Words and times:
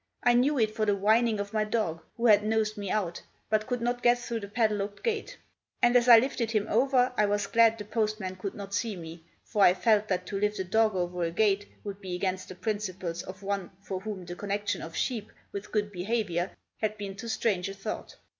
I 0.23 0.33
knew 0.33 0.57
it 0.57 0.75
for 0.75 0.83
the 0.83 0.95
whining 0.95 1.39
of 1.39 1.53
my 1.53 1.63
dog, 1.63 2.01
who 2.17 2.25
had 2.25 2.43
nosed 2.43 2.75
me 2.75 2.89
out, 2.89 3.21
but 3.51 3.67
could 3.67 3.81
not 3.81 4.01
get 4.01 4.17
through 4.17 4.39
the 4.39 4.47
padlocked 4.47 5.03
gate. 5.03 5.37
And 5.79 5.95
as 5.95 6.09
I 6.09 6.17
lifted 6.17 6.49
him 6.49 6.65
over, 6.71 7.13
I 7.17 7.27
was 7.27 7.45
glad 7.45 7.77
the 7.77 7.85
postman 7.85 8.37
could 8.37 8.55
not 8.55 8.73
see 8.73 8.95
me—for 8.95 9.61
I 9.63 9.75
felt 9.75 10.07
that 10.07 10.25
to 10.25 10.39
lift 10.39 10.57
a 10.57 10.63
dog 10.63 10.95
over 10.95 11.21
a 11.21 11.29
gate 11.29 11.67
would 11.83 12.01
be 12.01 12.15
against 12.15 12.49
the 12.49 12.55
principles 12.55 13.21
of 13.21 13.43
one 13.43 13.69
for 13.79 13.99
whom 13.99 14.25
the 14.25 14.35
connection 14.35 14.81
of 14.81 14.95
sheep 14.95 15.31
with 15.51 15.71
good 15.71 15.91
behaviour 15.91 16.49
had 16.77 16.97
been 16.97 17.15
too 17.15 17.27
strange 17.27 17.69
a 17.69 17.75
thought. 17.75 18.15